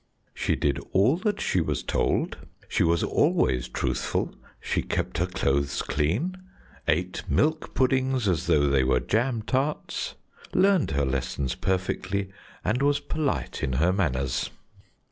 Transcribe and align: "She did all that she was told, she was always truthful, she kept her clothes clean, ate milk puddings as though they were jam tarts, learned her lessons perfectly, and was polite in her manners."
"She 0.33 0.55
did 0.55 0.79
all 0.93 1.15
that 1.17 1.39
she 1.39 1.61
was 1.61 1.83
told, 1.83 2.37
she 2.67 2.81
was 2.81 3.03
always 3.03 3.67
truthful, 3.67 4.33
she 4.59 4.81
kept 4.81 5.19
her 5.19 5.27
clothes 5.27 5.83
clean, 5.83 6.37
ate 6.87 7.21
milk 7.29 7.75
puddings 7.75 8.27
as 8.27 8.47
though 8.47 8.67
they 8.67 8.83
were 8.83 8.99
jam 8.99 9.43
tarts, 9.43 10.15
learned 10.55 10.89
her 10.89 11.05
lessons 11.05 11.53
perfectly, 11.53 12.31
and 12.65 12.81
was 12.81 12.99
polite 12.99 13.61
in 13.61 13.73
her 13.73 13.93
manners." 13.93 14.49